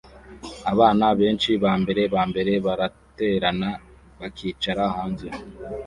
Abana 0.71 1.05
benshi 1.19 1.51
bambere 1.63 2.01
bambere 2.13 2.53
baraterana 2.65 3.69
bakicara 4.19 4.83
hanze 4.95 5.27